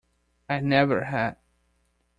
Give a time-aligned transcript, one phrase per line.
[0.49, 1.35] I never had.